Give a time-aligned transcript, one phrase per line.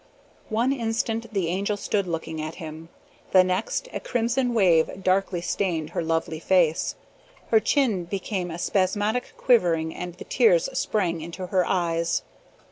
[0.49, 2.89] One instant the Angel stood looking at him.
[3.33, 6.95] The next a crimson wave darkly stained her lovely face.
[7.49, 12.23] Her chin began a spasmodic quivering and the tears sprang into her eyes.